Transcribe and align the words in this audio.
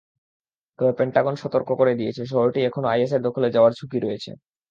তবে 0.79 0.91
পেন্টাগন 0.99 1.35
সতর্ক 1.41 1.69
করে 1.79 1.93
দিয়েছে, 1.99 2.21
শহরটি 2.31 2.59
এখনো 2.63 2.87
আইএসের 2.87 3.21
দখলে 3.27 3.47
যাওয়ার 3.55 3.73
ঝুঁকি 3.79 3.99
রয়েছে। 3.99 4.31